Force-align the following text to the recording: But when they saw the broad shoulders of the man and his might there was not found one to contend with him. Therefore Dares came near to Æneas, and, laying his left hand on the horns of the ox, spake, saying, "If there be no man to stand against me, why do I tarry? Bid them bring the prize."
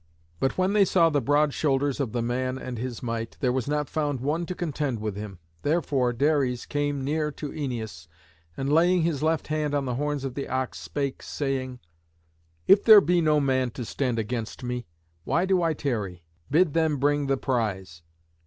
But 0.39 0.57
when 0.57 0.73
they 0.73 0.83
saw 0.83 1.11
the 1.11 1.21
broad 1.21 1.53
shoulders 1.53 1.99
of 1.99 2.11
the 2.11 2.23
man 2.23 2.57
and 2.57 2.79
his 2.79 3.03
might 3.03 3.37
there 3.39 3.51
was 3.51 3.67
not 3.67 3.87
found 3.87 4.19
one 4.19 4.47
to 4.47 4.55
contend 4.55 4.99
with 4.99 5.15
him. 5.15 5.37
Therefore 5.61 6.11
Dares 6.11 6.65
came 6.65 7.03
near 7.03 7.29
to 7.33 7.49
Æneas, 7.51 8.07
and, 8.57 8.73
laying 8.73 9.03
his 9.03 9.21
left 9.21 9.45
hand 9.49 9.75
on 9.75 9.85
the 9.85 9.93
horns 9.93 10.23
of 10.23 10.33
the 10.33 10.47
ox, 10.49 10.79
spake, 10.79 11.21
saying, 11.21 11.81
"If 12.65 12.83
there 12.83 12.99
be 12.99 13.21
no 13.21 13.39
man 13.39 13.69
to 13.77 13.85
stand 13.85 14.17
against 14.17 14.63
me, 14.63 14.87
why 15.23 15.45
do 15.45 15.61
I 15.61 15.73
tarry? 15.75 16.23
Bid 16.49 16.73
them 16.73 16.97
bring 16.97 17.27
the 17.27 17.37
prize." 17.37 18.01